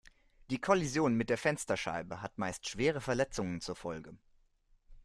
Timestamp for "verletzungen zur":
3.01-3.75